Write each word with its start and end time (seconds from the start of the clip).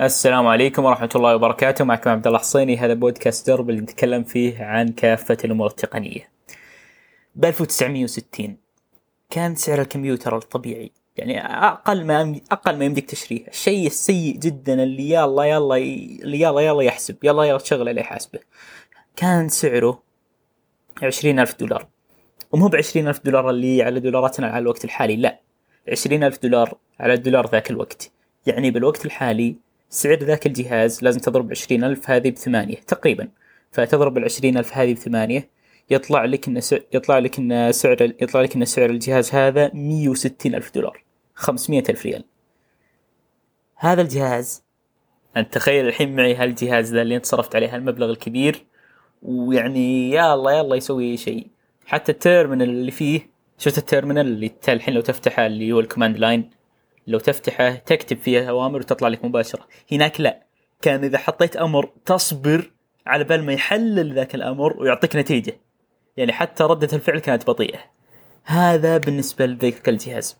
السلام 0.00 0.46
عليكم 0.46 0.84
ورحمة 0.84 1.08
الله 1.16 1.34
وبركاته. 1.34 1.84
معكم 1.84 2.10
عبد 2.10 2.26
الله 2.26 2.38
حصيني. 2.38 2.76
هذا 2.76 2.94
بودكاست 2.94 3.46
درب 3.46 3.70
اللي 3.70 3.80
نتكلم 3.80 4.24
فيه 4.24 4.64
عن 4.64 4.88
كافة 4.88 5.36
الأمور 5.44 5.66
التقنية. 5.66 6.28
ب 7.34 7.44
1960 7.44 8.56
كان 9.30 9.54
سعر 9.54 9.80
الكمبيوتر 9.80 10.36
الطبيعي. 10.36 10.92
يعني 11.16 11.40
أقل 11.46 12.04
ما 12.06 12.40
أقل 12.50 12.78
ما 12.78 12.84
يمديك 12.84 13.10
تشتريه، 13.10 13.48
الشيء 13.48 13.86
السيء 13.86 14.36
جدا 14.36 14.82
اللي 14.82 15.10
يلا 15.10 15.44
يلا 15.44 15.76
اللي 15.76 16.40
يلا 16.40 16.60
يلا 16.60 16.82
يحسب. 16.82 17.16
يلا 17.22 17.44
يلا 17.44 17.58
تشغل 17.58 17.88
عليه 17.88 18.02
حاسبه. 18.02 18.38
كان 19.16 19.48
سعره 19.48 20.02
عشرين 21.02 21.40
ألف 21.40 21.54
دولار. 21.60 21.86
ومو 22.52 22.68
بعشرين 22.68 23.08
ألف 23.08 23.20
دولار 23.24 23.50
اللي 23.50 23.82
على 23.82 24.00
دولاراتنا 24.00 24.46
على 24.46 24.58
الوقت 24.62 24.84
الحالي 24.84 25.16
لا. 25.16 25.40
عشرين 25.88 26.24
ألف 26.24 26.42
دولار 26.42 26.74
على 27.00 27.14
الدولار 27.14 27.50
ذاك 27.50 27.70
الوقت. 27.70 28.10
يعني 28.46 28.70
بالوقت 28.70 29.06
الحالي 29.06 29.63
سعر 29.88 30.18
ذاك 30.18 30.46
الجهاز 30.46 31.04
لازم 31.04 31.20
تضرب 31.20 31.50
عشرين 31.50 31.84
ألف 31.84 32.10
هذه 32.10 32.30
بثمانية 32.30 32.76
تقريبا. 32.76 33.28
فتضرب 33.72 34.18
العشرين 34.18 34.58
ألف 34.58 34.76
هذه 34.76 34.94
بثمانية 34.94 35.48
يطلع 35.90 36.24
لك 36.24 36.48
إن 36.48 36.60
يطلع 36.94 37.18
لك 37.18 37.38
إن 37.38 37.72
سعر 37.72 38.02
يطلع 38.02 38.40
لك 38.40 38.56
إن 38.56 38.64
سعر 38.64 38.90
الجهاز 38.90 39.34
هذا 39.34 39.70
160 39.74 40.54
ألف 40.54 40.74
دولار 40.74 41.04
500 41.34 41.82
ألف 41.88 42.06
ريال. 42.06 42.24
هذا 43.76 44.02
الجهاز. 44.02 44.64
أنت 45.36 45.54
تخيل 45.54 45.86
الحين 45.88 46.16
معي 46.16 46.34
هالجهاز 46.34 46.94
ذا 46.94 47.02
اللي 47.02 47.16
انت 47.16 47.26
صرفت 47.26 47.56
عليه 47.56 47.74
هالمبلغ 47.74 48.10
الكبير 48.10 48.64
ويعني 49.22 50.10
يا 50.10 50.34
الله 50.34 50.52
يلا 50.52 50.76
يسوي 50.76 51.16
شيء. 51.16 51.46
حتى 51.86 52.12
ال 52.12 52.18
terminal 52.18 52.68
اللي 52.68 52.90
فيه 52.90 53.30
شفت 53.58 53.78
ال 53.78 53.83
terminal 53.83 54.26
اللي 54.26 54.50
الحين 54.68 54.94
لو 54.94 55.00
تفتحه 55.00 55.46
اللي 55.46 55.72
هو 55.72 55.80
ال 55.80 55.85
command 55.85 56.18
line؟ 56.18 56.50
لو 57.06 57.18
تفتحه 57.18 57.74
تكتب 57.74 58.18
فيه 58.18 58.50
أوامر 58.50 58.78
وتطلع 58.78 59.08
لك 59.08 59.24
مباشرة. 59.24 59.66
هناك 59.92 60.20
لا. 60.20 60.42
كان 60.82 61.04
إذا 61.04 61.18
حطيت 61.18 61.56
أمر 61.56 61.90
تصبر 62.04 62.70
على 63.06 63.24
بال 63.24 63.44
ما 63.44 63.52
يحلل 63.52 64.14
ذاك 64.14 64.34
الأمر 64.34 64.76
ويعطيك 64.82 65.16
نتيجة. 65.16 65.60
يعني 66.16 66.32
حتى 66.32 66.64
ردة 66.64 66.88
الفعل 66.92 67.18
كانت 67.18 67.46
بطيئة. 67.46 67.78
هذا 68.44 68.98
بالنسبة 68.98 69.46
لذاك 69.46 69.88
الجهاز. 69.88 70.36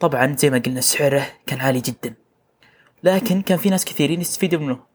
طبعا 0.00 0.36
زي 0.36 0.50
ما 0.50 0.58
قلنا 0.58 0.80
سعره 0.80 1.26
كان 1.46 1.60
عالي 1.60 1.80
جدا. 1.80 2.14
لكن 3.02 3.42
كان 3.42 3.58
في 3.58 3.70
ناس 3.70 3.84
كثيرين 3.84 4.20
يستفيدوا 4.20 4.60
منه. 4.60 4.88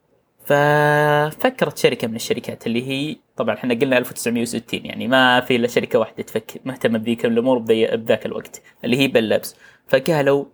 ففكرت 0.45 1.77
شركة 1.77 2.07
من 2.07 2.15
الشركات 2.15 2.67
اللي 2.67 2.87
هي 2.87 3.15
طبعا 3.37 3.55
إحنا 3.55 3.73
قلنا 3.73 3.97
1960 3.97 4.85
يعني 4.85 5.07
ما 5.07 5.41
في 5.41 5.55
إلا 5.55 5.67
شركة 5.67 5.99
واحدة 5.99 6.23
تفكر 6.23 6.59
مهتمة 6.65 6.99
بذيك 6.99 7.25
الأمور 7.25 7.57
بذاك 7.57 8.25
الوقت. 8.25 8.61
اللي 8.83 8.97
هي 8.97 9.07
Bell 9.07 9.29
Labs 9.29 9.55
فقالوا 9.87 10.45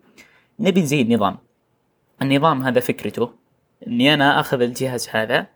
نبي 0.60 0.82
نزيد 0.82 1.12
نظام. 1.14 1.38
النظام 2.22 2.64
هذا 2.64 2.80
فكرته 2.80 3.34
إني 3.88 4.14
أنا 4.14 4.40
أخذ 4.40 4.62
الجهاز 4.62 5.10
هذا 5.10 5.48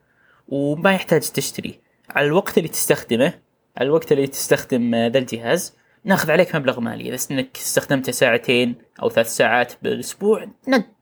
وما 0.47 0.93
يحتاج 0.93 1.21
تشتري. 1.21 1.79
على 2.09 2.27
الوقت 2.27 2.57
اللي 2.57 2.69
تستخدمه 2.69 3.33
على 3.77 3.85
الوقت 3.87 4.11
اللي 4.11 4.27
تستخدم 4.27 4.95
ذا 4.95 5.19
الجهاز 5.19 5.77
ناخذ 6.03 6.31
عليك 6.31 6.55
مبلغ 6.55 6.79
مالي. 6.79 7.13
إذا 7.13 7.17
إنك 7.31 7.57
استخدمته 7.57 8.11
ساعتين 8.11 8.75
أو 9.01 9.09
ثلاث 9.09 9.35
ساعات 9.35 9.73
بالأسبوع 9.81 10.47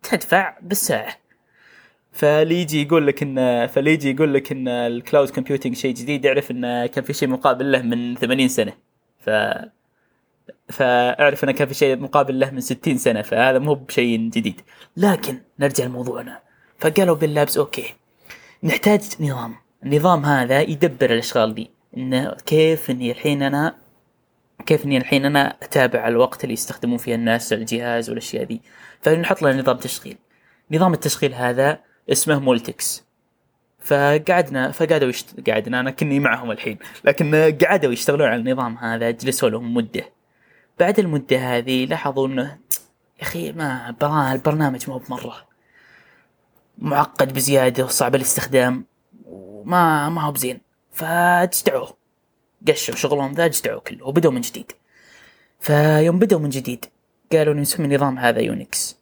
تدفع 0.03 0.57
بالساعة. 0.61 1.15
فاللي 2.11 2.61
يجي 2.61 2.81
يقول 2.81 3.07
لك 3.07 3.23
ان 3.23 3.67
فاللي 3.67 3.93
يجي 3.93 4.11
يقول 4.11 4.33
لك 4.33 4.51
إن 4.51 4.67
ال 4.67 4.78
cloud 4.78 5.29
computing 5.29 5.75
شيء 5.75 5.93
جديد 5.93 6.25
يعرف 6.25 6.51
انه 6.51 6.85
كان 6.85 7.03
في 7.03 7.13
شيء 7.13 7.29
مقابل 7.29 7.71
له 7.71 7.81
من 7.81 8.15
80 8.15 8.47
سنة. 8.47 8.73
ف 9.19 9.29
فاعرف 10.69 11.43
إنه 11.43 11.51
كان 11.51 11.67
في 11.67 11.73
شيء 11.73 11.97
مقابل 11.97 12.39
له 12.39 12.51
من 12.51 12.61
60 12.61 12.97
سنة 12.97 13.21
فهذا 13.21 13.59
مو 13.59 13.73
بشيء 13.73 14.19
جديد. 14.19 14.61
لكن 14.97 15.37
نرجع 15.59 15.85
لموضوعنا. 15.85 16.39
فقالوا 16.79 17.15
Bell 17.15 17.36
Labs 17.36 17.57
أوكي. 17.57 17.93
نحتاج 18.63 19.01
نظام. 19.19 19.55
النظام 19.83 20.25
هذا 20.25 20.61
يدبر 20.61 21.13
الأشغال 21.13 21.53
دي. 21.53 21.71
إنه 21.97 22.35
كيف 22.45 22.89
إني 22.89 23.11
الحين 23.11 23.43
أنا 23.43 23.75
كيف 24.65 24.85
إني 24.85 24.97
الحين 24.97 25.25
أنا 25.25 25.57
أتابع 25.63 26.07
الوقت 26.07 26.43
اللي 26.43 26.53
يستخدمون 26.53 26.97
فيه 26.97 27.15
الناس 27.15 27.53
الجهاز 27.53 28.09
والأشياء 28.09 28.43
ذي 28.43 28.61
فنحط 29.01 29.41
له 29.41 29.59
نظام 29.59 29.77
تشغيل. 29.77 30.17
نظام 30.71 30.93
التشغيل 30.93 31.33
هذا 31.33 31.79
اسمه 32.11 32.39
Multics. 32.39 33.05
فقعدنا 33.79 34.71
فقعدوا 34.71 35.09
يشت... 35.09 35.49
قعدنا 35.49 35.79
أنا 35.79 35.91
كني 35.91 36.19
معهم 36.19 36.51
الحين. 36.51 36.77
لكن 37.05 37.57
قعدوا 37.61 37.91
يشتغلون 37.91 38.27
على 38.27 38.41
النظام 38.41 38.77
هذا 38.77 39.11
جلسوا 39.11 39.49
لهم 39.49 39.73
مدة. 39.73 40.03
بعد 40.81 40.99
المدة 40.99 41.37
هذه 41.37 41.85
لاحظوا 41.85 42.27
إنه 42.27 42.57
يا 43.17 43.21
أخي 43.21 43.51
ما 43.51 44.33
البرنامج 44.33 44.89
مو 44.89 44.97
بمرة. 44.97 45.47
معقد 46.77 47.33
بزيادة 47.33 47.85
وصعب 47.85 48.15
الاستخدام 48.15 48.85
وما 49.25 50.09
ما 50.09 50.21
هو 50.21 50.31
بزين. 50.31 50.61
فاجدعوه 50.91 51.97
قشوا 52.67 52.95
شغلهم 52.95 53.33
ذا 53.33 53.45
اجدعوه 53.45 53.79
كله 53.79 54.07
وبدوا 54.07 54.31
من 54.31 54.41
جديد. 54.41 54.71
فيوم 55.59 56.19
بدوا 56.19 56.39
من 56.39 56.49
جديد 56.49 56.85
قالوا 57.31 57.53
نسمي 57.53 57.85
النظام 57.85 58.19
هذا 58.19 58.39
Unix 58.39 58.97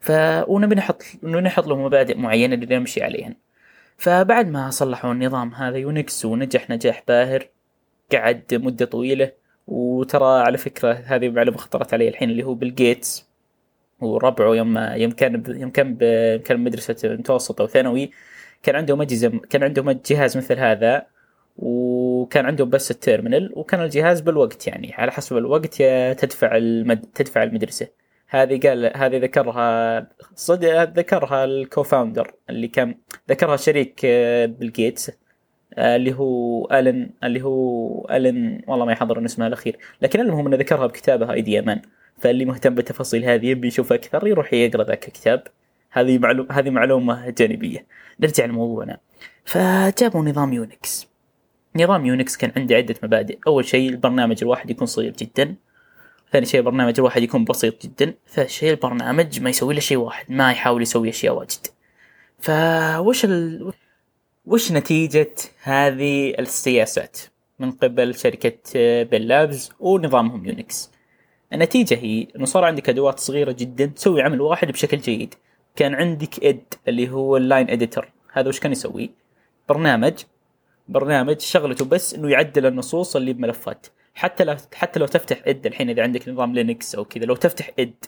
ف 0.00 0.12
ونبي 0.48 0.74
نحط 0.74 1.02
نحط 1.24 1.66
له 1.66 1.76
مبادئ 1.76 2.18
معينة 2.18 2.54
اللي 2.54 2.78
نمشي 2.78 3.02
عليهن. 3.02 3.34
فبعد 3.96 4.48
ما 4.48 4.70
صلحوا 4.70 5.12
النظام 5.12 5.54
هذا 5.54 5.76
Unix 5.76 6.24
ونجح 6.24 6.70
نجاح 6.70 7.02
باهر 7.08 7.48
قعد 8.12 8.54
مدة 8.54 8.84
طويلة. 8.86 9.41
وترى 9.66 10.42
على 10.42 10.58
فكرة 10.58 10.92
هذه 10.92 11.28
معلومة 11.28 11.58
خطرت 11.58 11.94
علي 11.94 12.08
الحين 12.08 12.30
اللي 12.30 12.42
هو 12.42 12.54
بيل 12.54 12.74
جيتس 12.74 13.28
وربعه 14.00 14.54
يوم 14.54 14.78
يوم 14.78 15.10
كان 15.10 15.44
يوم 15.48 15.70
كان 15.70 15.96
كان 16.38 16.60
مدرسة 16.60 16.96
متوسط 17.04 17.60
أو 17.60 17.66
ثانوي 17.66 18.10
كان 18.62 18.76
عندهم 18.76 19.02
أجهزة 19.02 19.28
كان 19.50 19.62
عندهم 19.62 19.90
جهاز 19.90 20.36
مثل 20.36 20.58
هذا 20.58 21.06
وكان 21.56 22.46
عندهم 22.46 22.70
بس 22.70 22.90
ال 22.90 22.97
terminal 22.97 23.52
وكان 23.56 23.82
الجهاز 23.82 24.20
بالوقت 24.20 24.66
يعني 24.66 24.94
على 24.94 25.12
حسب 25.12 25.36
الوقت 25.36 25.82
تدفع 26.18 26.56
المد... 26.56 27.06
تدفع 27.14 27.42
المدرسة. 27.42 27.88
هذه 28.28 28.60
قال 28.68 28.92
هذه 28.96 29.16
ذكرها 29.18 30.08
صدق 30.34 30.82
ذكرها 30.82 31.44
ال 31.44 31.52
co-founder 31.52 32.34
اللي 32.50 32.68
كان 32.68 32.94
ذكرها 33.30 33.56
شريك 33.56 34.06
بيل 34.46 34.72
جيتس 34.72 35.08
آه، 35.10 35.14
اللي 35.78 36.14
هو 36.14 36.64
آلن 36.72 37.10
اللي 37.24 37.42
هو 37.42 38.06
آلن 38.10 38.60
والله 38.66 38.84
ما 38.84 38.92
يحضر 38.92 39.24
اسمه 39.24 39.46
الأخير. 39.46 39.78
لكن 40.02 40.20
المهم 40.20 40.46
أنه 40.46 40.56
ذكرها 40.56 40.86
بكتابها 40.86 41.32
Idea 41.32 41.58
Man 41.58 41.82
فاللي 42.18 42.44
مهتم 42.44 42.74
بالتفاصيل 42.74 43.24
هذه 43.24 43.46
يبي 43.46 43.68
يشوف 43.68 43.92
أكثر 43.92 44.26
يروح 44.26 44.52
يقرأ 44.52 44.84
ذاك 44.84 45.08
الكتاب. 45.08 45.42
هذه 45.90 46.18
معلومه 46.18 46.52
هذه 46.52 46.70
معلومة 46.70 47.30
جانبية. 47.30 47.86
نرجع 48.20 48.44
لموضوعنا. 48.44 48.98
فجابوا 49.44 50.24
نظام 50.24 50.52
Unix. 50.52 51.08
نظام 51.76 52.06
Unix 52.06 52.36
كان 52.36 52.52
عنده 52.56 52.76
عدة 52.76 52.94
مبادئ. 53.02 53.38
أول 53.46 53.64
شيء 53.64 53.90
البرنامج 53.90 54.38
الواحد 54.42 54.70
يكون 54.70 54.86
صغير 54.86 55.12
جدا. 55.12 55.54
ثاني 56.32 56.46
شيء 56.46 56.60
البرنامج 56.60 56.94
الواحد 56.98 57.22
يكون 57.22 57.44
بسيط 57.44 57.86
جدا. 57.86 58.14
ثالث 58.28 58.50
شيء 58.50 58.70
البرنامج 58.70 59.40
ما 59.40 59.50
يسوي 59.50 59.74
له 59.74 59.80
شيء 59.80 59.98
واحد 59.98 60.26
ما 60.28 60.50
يحاول 60.50 60.82
يسوي 60.82 61.08
أشياء 61.08 61.34
واجد. 61.34 61.66
فوش 62.38 63.24
ال... 63.24 63.72
وش 64.46 64.72
نتيجة 64.72 65.34
هذه 65.62 66.34
السياسات 66.38 67.18
من 67.58 67.70
قبل 67.70 68.14
شركة 68.14 68.58
Bell 69.02 69.28
Labs 69.28 69.72
ونظامهم 69.80 70.46
Unix 70.46 70.90
النتيجة 71.52 71.94
هي 71.94 72.26
إنه 72.36 72.44
صار 72.44 72.64
عندك 72.64 72.88
أدوات 72.88 73.20
صغيرة 73.20 73.52
جدا 73.52 73.86
تسوي 73.86 74.22
عمل 74.22 74.40
واحد 74.40 74.72
بشكل 74.72 74.98
جيد. 74.98 75.34
كان 75.76 75.94
عندك 75.94 76.44
ed 76.44 76.74
اللي 76.88 77.10
هو 77.10 77.36
ال 77.36 77.43
line 77.43 77.70
editor 77.70 78.08
هذا 78.32 78.48
وش 78.48 78.60
كان 78.60 78.72
يسوي؟ 78.72 79.10
برنامج 79.68 80.12
برنامج 80.88 81.40
شغلته 81.40 81.84
بس 81.84 82.14
إنه 82.14 82.30
يعدل 82.30 82.66
النصوص 82.66 83.16
اللي 83.16 83.32
بملفات. 83.32 83.86
حتى 84.14 84.44
لو 84.44 84.56
حتى 84.74 85.00
لو 85.00 85.06
تفتح 85.06 85.42
ed 85.46 85.66
الحين 85.66 85.90
إذا 85.90 86.02
عندك 86.02 86.28
نظام 86.28 86.54
Linux 86.54 86.94
أو 86.94 87.04
كذا 87.04 87.24
لو 87.24 87.36
تفتح 87.36 87.70
ed 87.78 88.04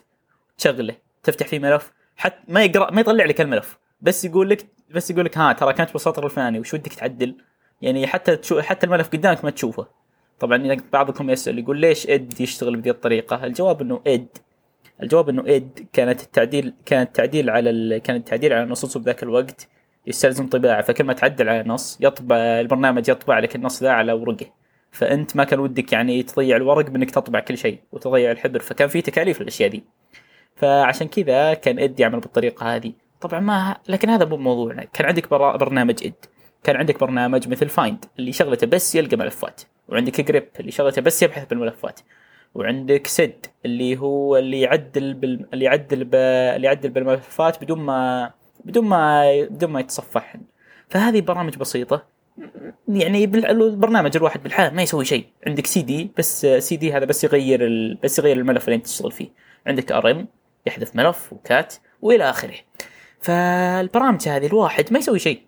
تشغله 0.59 0.95
تفتح 1.23 1.47
فيه 1.47 1.59
ملف 1.59 1.93
حتى 2.17 2.43
ما 2.49 2.65
يقرا 2.65 2.91
ما 2.91 3.01
يطلع 3.01 3.25
لك 3.25 3.41
الملف. 3.41 3.79
بس 4.01 4.25
يقول 4.25 4.51
لك 4.51 4.67
بس 4.95 5.11
يقول 5.11 5.25
لك 5.25 5.39
ها 5.39 5.53
ترى 5.53 5.73
كانت 5.73 5.93
بالسطر 5.93 6.25
الفلاني 6.25 6.61
وش 6.61 6.75
ودك 6.75 6.95
تعدل؟ 6.95 7.35
يعني 7.83 8.07
حتى 8.07 8.37
تشوف 8.37 8.59
حتى 8.59 8.87
الملف 8.87 9.09
قدامك 9.09 9.45
ما 9.45 9.51
تشوفه. 9.51 9.87
طبعا 10.41 10.77
بعضكم 10.93 11.31
يسأل 11.31 11.59
يقول 11.59 11.81
ليش 11.81 12.07
ed 12.11 12.41
يشتغل 12.41 12.77
بهذه 12.77 12.91
الطريقة؟ 12.91 13.45
الجواب 13.45 13.81
إنه 13.81 14.01
ed. 14.07 14.29
الجواب 15.03 15.29
إنه 15.29 15.45
ed. 15.47 15.87
كانت 15.93 16.23
التعديل 16.23 16.75
كانت 16.87 17.17
تعديل 17.17 17.51
على 17.51 17.71
ال... 17.71 17.99
كانت 17.99 18.29
تعديل 18.29 18.53
على 18.53 18.63
النصوص 18.63 18.99
بذاك 18.99 19.23
الوقت 19.23 19.69
يستلزم 20.07 20.49
طباعة 20.49 20.83
فكل 20.83 21.05
ما 21.05 21.13
تعدل 21.13 21.49
على 21.49 21.69
نص 21.69 21.99
يطبع 22.01 22.37
البرنامج 22.37 23.09
يطبع 23.09 23.39
لك 23.39 23.57
النص 23.57 23.83
ذا 23.83 23.91
على 23.91 24.13
ورقه. 24.13 24.47
فأنت 24.91 25.37
ما 25.37 25.45
كان 25.45 25.59
ودك 25.59 25.93
يعني 25.93 26.23
تضيع 26.23 26.57
الورق 26.57 26.91
بإنك 26.91 27.11
تطبع 27.11 27.41
كل 27.41 27.59
شيء 27.59 27.79
وتضيع 27.93 28.31
الحبر 28.31 28.61
فكان 28.61 28.89
في 28.89 29.03
تكاليف 29.03 29.41
للأشياء 29.41 29.71
دي. 29.71 29.85
فعشان 30.57 31.09
كذا 31.09 31.55
كان 31.55 31.79
ed 31.79 32.01
يعمل 32.01 32.21
بالطريقة 32.21 32.77
هذه. 32.77 32.93
طبعا 33.25 33.41
ما 33.41 33.77
لكن 33.89 34.11
هذا 34.11 34.25
مو 34.25 34.37
موضوعنا. 34.37 34.85
كان 34.85 35.07
عندك 35.07 35.31
برنامج 35.31 36.05
ed. 36.05 36.15
كان 36.63 36.77
عندك 36.77 37.01
برنامج 37.01 37.49
مثل 37.49 37.69
find 37.69 38.05
اللي 38.19 38.33
شغلته 38.33 38.67
بس 38.67 38.95
يلقى 38.95 39.17
ملفات. 39.17 39.61
وعندك 39.89 40.21
grep 40.21 40.49
اللي 40.61 40.71
شغلته 40.71 41.03
بس 41.03 41.23
يبحث 41.23 41.47
بالملفات. 41.47 42.01
وعندك 42.55 43.07
sed 43.07 43.47
اللي 43.65 43.99
هو 43.99 44.37
اللي 44.37 44.61
يعدل 44.61 45.15
بال... 45.15 45.47
اللي 45.53 45.65
يعدل 45.65 46.05
ب... 46.05 46.15
اللي 46.15 46.67
يعدل 46.67 46.89
بالملفات 46.89 47.65
بدون 47.65 47.81
ما 47.81 48.31
بدون 48.65 48.85
ما 48.85 49.25
بدون 49.51 49.71
ما 49.71 49.81
يتصفحن 49.81 50.41
فهذه 50.89 51.21
برامج 51.21 51.57
بسيطة. 51.57 52.07
يعني 52.89 53.25
البرنامج 53.25 54.17
الواحد 54.17 54.43
لحاله 54.43 54.75
ما 54.75 54.83
يسوي 54.83 55.05
شيء. 55.05 55.27
عندك 55.47 55.67
سي 55.67 55.83
دي 55.83 56.11
بس 56.19 56.47
سي 56.47 56.77
دي 56.77 56.93
هذا 56.93 57.05
بس 57.05 57.25
يغير 57.25 57.67
ال... 57.67 57.95
بس 57.95 58.19
يغير 58.19 58.37
الملف 58.37 58.65
اللي 58.65 58.77
أنت 58.77 58.87
تشتغل 58.87 59.13
فيه. 59.13 59.29
عندك 59.67 59.93
rm 59.93 60.29
يحذف 60.67 60.97
ملف 60.97 61.33
و 61.33 61.43
cat 61.43 61.75
وإلى 62.03 62.31
آخره. 62.31 62.55
فالبرامج 63.25 64.29
هذه 64.29 64.47
الواحد 64.47 64.93
ما 64.93 64.99
يسوي 64.99 65.19
شيء. 65.19 65.41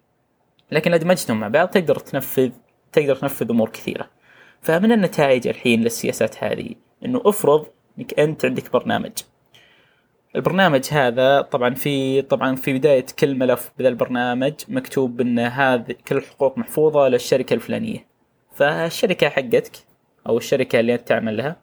لكن 0.70 0.94
اذا 0.94 1.02
دمجتهم 1.02 1.40
مع 1.40 1.48
بعض 1.48 1.68
تقدر 1.68 1.98
تنفذ 1.98 2.50
تقدر 2.92 3.16
تنفذ 3.16 3.50
أمور 3.50 3.68
كثيرة. 3.68 4.10
فمن 4.60 4.92
النتائج 4.92 5.48
الحين 5.48 5.82
للسياسات 5.82 6.44
هذه؟ 6.44 6.74
إنه 7.04 7.22
افرض 7.24 7.66
إنك 7.98 8.20
أنت 8.20 8.44
عندك 8.44 8.72
برنامج. 8.72 9.12
البرنامج 10.36 10.84
هذا 10.92 11.40
طبعا 11.40 11.74
في 11.74 12.22
طبعا 12.22 12.54
في 12.54 12.78
بداية 12.78 13.06
كل 13.18 13.34
ملف 13.34 13.72
بذا 13.78 13.88
البرنامج 13.88 14.54
مكتوب 14.68 15.20
إن 15.20 15.38
هذه 15.38 15.94
كل 16.08 16.16
الحقوق 16.16 16.58
محفوظة 16.58 17.08
للشركة 17.08 17.54
الفلانية. 17.54 18.06
فالشركة 18.54 19.28
حقتك 19.28 19.72
أو 20.28 20.38
الشركة 20.38 20.80
اللي 20.80 20.94
أنت 20.94 21.08
تعمل 21.08 21.36
لها 21.36 21.56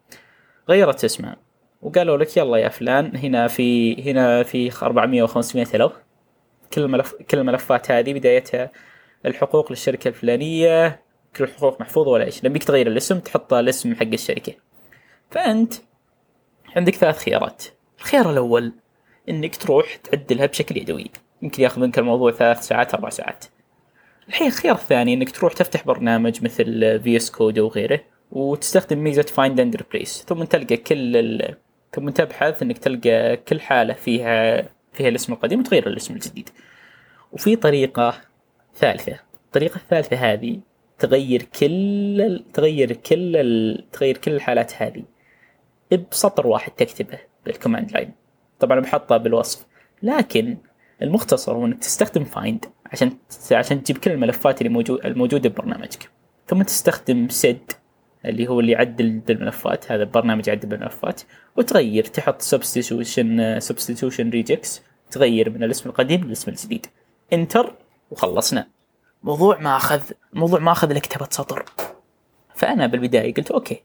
غيرت 0.68 1.04
اسمها. 1.04 1.36
وقالوا 1.82 2.16
لك 2.16 2.36
يلا 2.36 2.56
يا 2.56 2.68
فلان 2.68 3.16
هنا 3.16 3.48
في 3.48 4.02
هنا 4.10 4.42
في 4.42 4.70
400 4.82 5.22
و 5.22 5.26
500 5.26 5.66
ألف. 5.74 6.03
كل 6.74 6.82
الملف 6.82 7.14
كل 7.14 7.38
الملفات 7.38 7.90
هذه 7.90 8.12
بدايتها 8.12 8.70
الحقوق 9.26 9.70
للشركة 9.70 10.08
الفلانية 10.08 11.02
كل 11.36 11.44
الحقوق 11.44 11.80
محفوظة 11.80 12.10
ولا 12.10 12.24
إيش. 12.24 12.44
لما 12.44 12.58
تغير 12.58 12.86
الاسم 12.86 13.18
تحط 13.18 13.54
الاسم 13.54 13.94
حق 13.94 14.02
الشركة. 14.02 14.52
فأنت 15.30 15.74
عندك 16.76 16.94
ثلاث 16.94 17.18
خيارات. 17.18 17.64
الخيار 17.98 18.30
الأول 18.30 18.72
إنك 19.28 19.56
تروح 19.56 19.96
تعدلها 19.96 20.46
بشكل 20.46 20.76
يدوي. 20.76 21.10
يمكن 21.42 21.62
ياخذ 21.62 21.80
منك 21.80 21.98
الموضوع 21.98 22.32
ثلاث 22.32 22.60
ساعات 22.60 22.94
أربع 22.94 23.08
ساعات. 23.08 23.44
الحين 24.28 24.46
الخيار 24.46 24.74
الثاني 24.74 25.14
إنك 25.14 25.30
تروح 25.30 25.52
تفتح 25.52 25.86
برنامج 25.86 26.44
مثل 26.44 27.00
VS 27.00 27.30
Code 27.30 27.58
أو 27.58 27.68
غيره 27.68 28.00
وتستخدم 28.30 28.98
ميزة 28.98 29.22
find 29.22 29.60
and 29.60 29.76
replace 29.76 30.24
ثم 30.28 30.44
تلقى 30.44 30.76
كل 30.76 31.16
ال... 31.16 31.56
ثم 31.92 32.08
تبحث 32.08 32.62
إنك 32.62 32.78
تلقى 32.78 33.36
كل 33.36 33.60
حالة 33.60 33.94
فيها 33.94 34.68
فيها 34.94 35.08
الاسم 35.08 35.32
القديم 35.32 35.60
وتغير 35.60 35.86
الاسم 35.86 36.14
الجديد. 36.14 36.48
وفي 37.32 37.56
طريقة 37.56 38.14
ثالثة. 38.76 39.18
الطريقة 39.46 39.76
الثالثة 39.76 40.16
هذه 40.16 40.60
تغير 40.98 41.42
كل 41.42 42.44
تغير 42.54 42.92
كل 42.92 43.84
تغير 43.92 44.16
كل 44.16 44.32
الحالات 44.32 44.82
هذه 44.82 45.04
بسطر 46.10 46.46
واحد 46.46 46.72
تكتبه 46.72 47.18
بال 47.44 47.55
command 47.55 47.92
line 47.92 48.12
طبعا 48.60 48.80
بحطها 48.80 49.16
بالوصف. 49.16 49.66
لكن 50.02 50.56
المختصر 51.02 51.52
هو 51.52 51.66
إنك 51.66 51.78
تستخدم 51.78 52.24
find 52.24 52.64
عشان 52.86 53.16
عشان 53.52 53.82
تجيب 53.82 53.98
كل 53.98 54.10
الملفات 54.10 54.60
اللي 54.60 54.72
موجود 54.72 55.06
الموجودة 55.06 55.48
ببرنامجك. 55.48 56.10
ثم 56.48 56.62
تستخدم 56.62 57.28
sed 57.28 57.72
اللي 58.24 58.48
هو 58.48 58.60
اللي 58.60 58.72
يعدل 58.72 59.18
بالملفات 59.18 59.92
هذا 59.92 60.02
البرنامج 60.02 60.48
يعدل 60.48 60.68
بالملفات 60.68 61.22
وتغير 61.56 62.04
تحط 62.04 62.42
substitution 62.42 63.60
substitution 63.60 64.30
regex 64.30 64.82
تغير 65.10 65.50
من 65.50 65.62
الاسم 65.62 65.88
القديم 65.88 66.24
للاسم 66.24 66.50
الجديد. 66.50 66.86
enter 67.32 67.74
وخلصنا. 68.10 68.66
موضوع 69.22 69.58
ما 69.58 69.76
اخذ 69.76 70.02
موضوع 70.32 70.60
ما 70.60 70.72
أخذ 70.72 70.92
لك 70.92 71.02
كتابه 71.02 71.28
سطر 71.30 71.64
فأنا 72.54 72.86
بالبداية 72.86 73.34
قلت 73.34 73.50
okay 73.50 73.82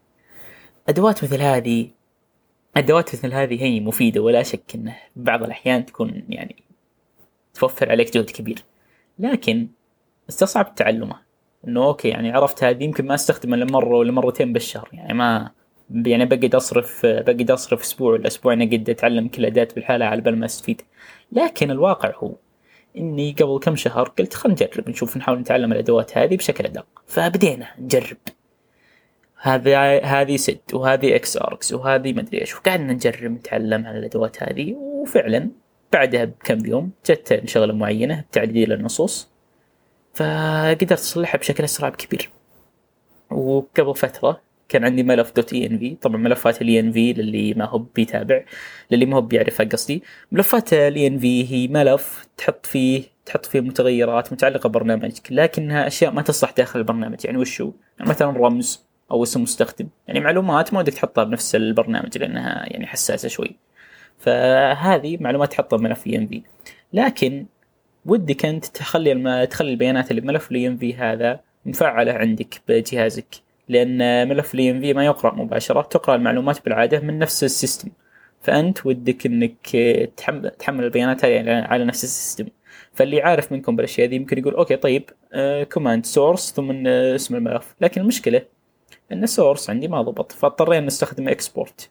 أدوات 0.88 1.24
مثل 1.24 1.42
هذه 1.42 1.90
أدوات 2.76 3.14
مثل 3.14 3.32
هذه 3.32 3.62
هي 3.62 3.80
مفيدة 3.80 4.20
ولا 4.20 4.42
شك 4.42 4.74
انه 4.74 4.96
بعض 5.16 5.42
الأحيان 5.42 5.86
تكون 5.86 6.24
يعني 6.28 6.56
توفر 7.54 7.90
عليك 7.90 8.14
جهد 8.14 8.30
كبير. 8.30 8.62
لكن 9.18 9.68
استصعب 10.28 10.74
تعلمه 10.74 11.16
إنه 11.68 11.84
أوكي 11.84 12.08
يعني 12.08 12.32
عرفت 12.32 12.64
هذه 12.64 12.84
يمكن 12.84 13.06
ما 13.06 13.14
استخدمه 13.14 13.56
الا 13.56 13.64
مره 13.64 13.96
ولا 13.96 14.12
مرتين 14.12 14.52
بالشهر 14.52 14.88
يعني 14.92 15.14
ما 15.14 15.50
يعني 15.90 16.24
بقعد 16.24 16.54
أصرف 16.54 17.06
بقعد 17.06 17.50
أصرف 17.50 17.80
أسبوع 17.80 18.12
ولا 18.12 18.26
أسبوعين 18.26 18.62
أقعد 18.62 18.90
أتعلم 18.90 19.28
كل 19.28 19.46
أداة 19.46 19.68
بالحالة 19.74 20.04
على 20.04 20.20
بال 20.20 20.38
ما 20.38 20.46
أستفيد. 20.46 20.82
لكن 21.32 21.70
الواقع 21.70 22.12
هو 22.16 22.32
إني 22.96 23.32
قبل 23.32 23.58
كم 23.58 23.76
شهر 23.76 24.08
قلت 24.08 24.34
خلينا 24.34 24.64
نجرب 24.64 24.88
نشوف 24.88 25.16
نحاول 25.16 25.38
نتعلم 25.38 25.72
الأدوات 25.72 26.18
هذه 26.18 26.36
بشكل 26.36 26.64
أدق. 26.64 26.86
فبدينا 27.06 27.66
نجرب. 27.78 28.16
هذا 29.42 29.98
هذه 30.04 30.36
sed 30.36 30.74
وهذه 30.74 31.16
xargs 31.16 31.72
وهذه 31.72 32.12
مدري 32.12 32.40
إيش 32.40 32.56
وقعدنا 32.56 32.92
نجرب 32.92 33.30
نتعلم 33.30 33.86
على 33.86 33.98
الأدوات 33.98 34.42
هذه. 34.42 34.74
وفعلا 34.74 35.50
بعدها 35.92 36.24
بكم 36.24 36.66
يوم 36.66 36.90
جت 37.06 37.42
شغلة 37.46 37.72
معينة 37.72 38.24
بتعديل 38.30 38.72
النصوص. 38.72 39.30
فقدرت 40.14 40.92
أصلحها 40.92 41.38
بشكل 41.38 41.64
أسرع 41.64 41.88
بكبير. 41.88 42.30
وقبل 43.30 43.94
فترة 43.94 44.40
كان 44.68 44.84
عندي 44.84 45.02
ملف 45.02 45.32
dot 45.36 45.52
env. 45.52 45.94
طبعا 45.94 46.16
ملفات 46.16 46.62
ال 46.62 46.80
env 46.80 47.12
للي 47.12 47.54
ما 47.54 47.64
هو 47.64 47.78
بيتابع 47.78 48.44
للي 48.90 49.06
ما 49.06 49.16
هو 49.16 49.20
بيعرفها 49.20 49.66
قصدي. 49.66 50.02
ملفات 50.32 50.72
ال 50.72 51.06
env 51.06 51.52
هي 51.52 51.68
ملف 51.68 52.28
تحط 52.36 52.66
فيه 52.66 53.02
تحط 53.26 53.46
فيه 53.46 53.60
متغيرات 53.60 54.32
متعلقة 54.32 54.68
ببرنامجك 54.68 55.32
لكنها 55.32 55.86
أشياء 55.86 56.12
ما 56.12 56.22
تصلح 56.22 56.50
داخل 56.50 56.78
البرنامج. 56.78 57.24
يعني 57.24 57.38
وشو؟ 57.38 57.72
يعني 57.98 58.10
مثلا 58.10 58.30
رمز 58.30 58.84
أو 59.10 59.22
اسم 59.22 59.42
مستخدم. 59.42 59.88
يعني 60.08 60.20
معلومات 60.20 60.74
ما 60.74 60.80
ودك 60.80 60.92
تحطها 60.92 61.24
بنفس 61.24 61.54
البرنامج 61.54 62.18
لأنها 62.18 62.64
يعني 62.66 62.86
حساسة 62.86 63.28
شوي. 63.28 63.56
فهذه 64.18 65.16
معلومات 65.20 65.52
تحطها 65.52 65.76
بملف 65.76 66.06
env. 66.06 66.42
لكن 66.92 67.46
ودك 68.06 68.44
انت 68.46 68.66
تخلي 68.66 69.12
الم... 69.12 69.44
تخلي 69.44 69.70
البيانات 69.70 70.10
اللي 70.10 70.20
بملف 70.20 70.50
ال 70.50 70.66
env 70.66 70.94
هذا 70.94 71.40
مفعلة 71.66 72.12
عندك 72.12 72.62
بجهازك. 72.68 73.34
لأن 73.68 74.28
ملف 74.28 74.54
ال 74.54 74.70
env 74.70 74.94
ما 74.94 75.04
يقرأ 75.04 75.34
مباشرة 75.34 75.82
تقرأ 75.82 76.14
المعلومات 76.16 76.64
بالعادة 76.64 77.00
من 77.00 77.18
نفس 77.18 77.44
ال 77.44 77.50
system. 77.50 77.88
فأنت 78.42 78.86
ودك 78.86 79.26
إنك 79.26 79.76
تحمل, 80.16 80.50
تحمل 80.50 80.84
البيانات 80.84 81.24
هذه 81.24 81.50
على 81.50 81.84
نفس 81.84 82.04
ال 82.04 82.09
system. 82.09 82.46
فاللي 82.94 83.22
عارف 83.22 83.52
منكم 83.52 83.76
بالأشياء 83.76 84.08
دي 84.08 84.16
يمكن 84.16 84.38
يقول 84.38 84.54
okay 84.54 84.76
طيب 84.76 85.10
command 85.72 86.06
source 86.06 86.52
ثم 86.52 86.86
اسم 86.86 87.36
الملف. 87.36 87.74
لكن 87.80 88.00
المشكلة 88.00 88.42
إن 89.12 89.22
ال 89.24 89.31
source 89.31 89.70
عندي 89.70 89.88
ما 89.88 90.02
ضبط 90.02 90.32
فاضطرينا 90.32 90.86
نستخدم 90.86 91.28
export 91.28 91.90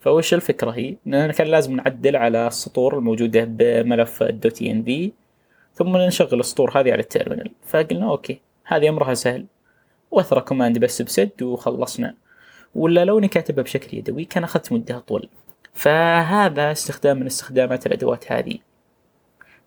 فوش 0.00 0.34
الفكرة 0.34 0.70
هي؟ 0.70 0.96
اننا 1.06 1.32
كان 1.32 1.46
لازم 1.46 1.76
نعدل 1.76 2.16
على 2.16 2.46
السطور 2.46 2.98
الموجودة 2.98 3.44
بملف 3.44 4.22
dot 4.22 4.62
env 4.62 5.12
ثم 5.74 5.96
نشغل 5.96 6.40
السطور 6.40 6.70
هذه 6.80 6.92
على 6.92 7.00
ال 7.00 7.05
terminal. 7.05 7.50
فقلنا 7.66 8.10
okay 8.10 8.40
هذه 8.64 8.88
أمرها 8.88 9.14
سهل. 9.14 9.46
واثرى 10.10 10.40
command 10.40 10.78
بس 10.78 11.02
ب 11.02 11.12
sed 11.12 11.42
وخلصنا. 11.42 12.14
ولا 12.74 13.04
لو 13.04 13.18
اني 13.18 13.28
كاتبها 13.28 13.64
بشكل 13.64 13.96
يدوي 13.96 14.24
كان 14.24 14.44
أخذت 14.44 14.72
مدة 14.72 14.96
أطول. 14.96 15.28
فهذا 15.74 16.72
استخدام 16.72 17.20
من 17.20 17.26
استخدامات 17.26 17.86
الأدوات 17.86 18.32
هذه. 18.32 18.58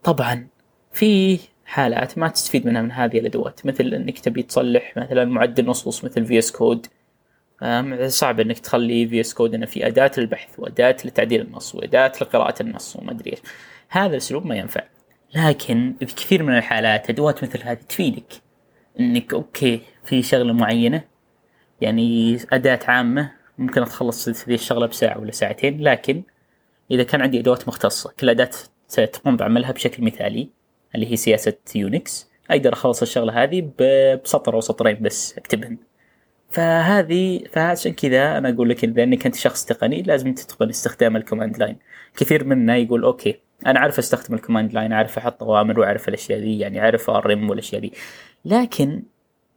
طبعا 0.03 0.47
في 0.91 1.39
حالات 1.65 2.17
ما 2.17 2.27
تستفيد 2.27 2.65
منها 2.67 2.81
من 2.81 2.91
هذه 2.91 3.19
الأدوات. 3.19 3.65
مثل 3.65 3.93
إنك 3.93 4.19
تبي 4.19 4.43
تصلح 4.43 4.97
مثلا 4.97 5.25
معدل 5.25 5.65
نصوص 5.65 6.03
مثل 6.03 6.25
VS 6.25 6.51
Code 6.51 6.87
صعب 8.07 8.39
إنك 8.39 8.59
تخلي 8.59 9.07
VS 9.07 9.33
Code 9.33 9.53
إنه 9.53 9.65
في 9.65 9.87
أداة 9.87 10.11
للبحث 10.17 10.59
وأداة 10.59 10.97
لتعديل 11.05 11.41
النص 11.41 11.75
وأداة 11.75 12.11
لقراءة 12.21 12.61
النص 12.61 12.95
وما 12.95 13.11
أدري 13.11 13.37
هذا 13.89 14.11
الأسلوب 14.11 14.45
ما 14.45 14.55
ينفع. 14.55 14.83
لكن 15.35 15.95
في 15.99 16.05
كثير 16.05 16.43
من 16.43 16.57
الحالات 16.57 17.09
أدوات 17.09 17.43
مثل 17.43 17.63
هذه 17.63 17.79
تفيدك. 17.89 18.33
إنك 18.99 19.33
okay 19.33 19.81
في 20.03 20.23
شغلة 20.23 20.53
معينة 20.53 21.03
يعني 21.81 22.37
أداة 22.51 22.79
عامة 22.87 23.31
ممكن 23.57 23.81
اتخلص 23.81 24.29
ذي 24.29 24.55
الشغلة 24.55 24.87
بساعة 24.87 25.19
ولا 25.19 25.31
ساعتين 25.31 25.81
لكن 25.81 26.23
إذا 26.91 27.03
كان 27.03 27.21
عندي 27.21 27.39
أدوات 27.39 27.67
مختصة 27.67 28.13
كل 28.19 28.29
أداة 28.29 28.49
تقوم 28.89 29.37
بعملها 29.37 29.71
بشكل 29.71 30.03
مثالي 30.03 30.49
اللي 30.95 31.11
هي 31.11 31.15
سياسة 31.15 31.57
Unix 31.75 32.29
أقدر 32.49 32.73
أخلص 32.73 33.01
الشغلة 33.01 33.43
هذه 33.43 33.71
بسطر 34.23 34.53
أو 34.53 34.61
سطرين 34.61 34.97
بس 35.01 35.37
أكتبهن. 35.37 35.77
فهذه 36.49 37.43
فعشان 37.51 37.93
كذا 37.93 38.37
أنا 38.37 38.49
أقول 38.49 38.69
لك 38.69 38.83
إذا 38.83 39.03
إنك 39.03 39.25
أنت 39.25 39.35
شخص 39.35 39.65
تقني 39.65 40.01
لازم 40.01 40.33
تتقن 40.33 40.69
استخدام 40.69 41.15
ال 41.15 41.21
command 41.21 41.57
line 41.57 41.77
كثير 42.17 42.43
منا 42.43 42.77
يقول 42.77 43.03
okay 43.03 43.42
أنا 43.65 43.79
أعرف 43.79 43.99
أستخدم 43.99 44.35
ال 44.35 44.40
command 44.40 44.73
line 44.73 44.91
أعرف 44.93 45.17
أحط 45.17 45.43
أوامر 45.43 45.79
وأعرف 45.79 46.09
الأشياء 46.09 46.39
دي 46.39 46.59
يعني 46.59 46.81
أعرف 46.81 47.09
rm 47.09 47.49
والأشياء 47.49 47.81
دي 47.81 47.93
لكن 48.45 49.03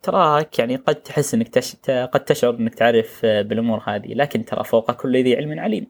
تراك 0.03 0.59
يعني 0.59 0.76
قد 0.76 0.95
تحس 0.95 1.35
إنك 1.35 1.49
تش... 1.49 1.76
قد 1.91 2.25
تشعر 2.25 2.55
إنك 2.55 2.75
تعرف 2.75 3.21
بالأمور 3.26 3.83
هذه. 3.87 4.15
لكن 4.15 4.45
ترى 4.45 4.65
فوق 4.65 4.93
كل 4.93 5.25
ذي 5.25 5.37
علم 5.37 5.61
عليم. 5.61 5.87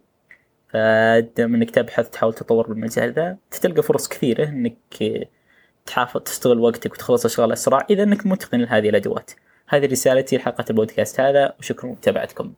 فدام 0.69 1.55
إنك 1.55 1.71
تبحث 1.71 2.11
تحاول 2.11 2.35
تطور 2.35 2.67
بالمجال 2.69 3.13
ذا 3.13 3.37
تلقى 3.51 3.83
فرص 3.83 4.09
كثيرة 4.09 4.45
إنك 4.45 4.77
تحافظ 5.87 6.21
تشتغل 6.21 6.59
وقتك 6.61 6.93
وتخلص 6.93 7.25
الشغل 7.25 7.53
أسرع 7.53 7.87
إذا 7.91 8.03
إنك 8.03 8.27
متقن 8.27 8.61
لهذه 8.61 8.89
الأدوات. 8.89 9.31
هذه 9.69 9.87
رسالتي 9.87 10.37
لحلقة 10.37 10.65
البودكاست 10.71 11.21
هذا 11.21 11.55
وشكرا 11.59 11.89
لمتابعتكم. 11.89 12.53